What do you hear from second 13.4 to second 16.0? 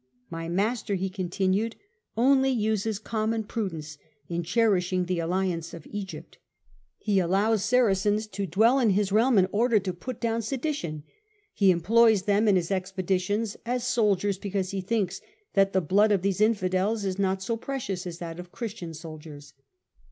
as soldiers because he thinks that the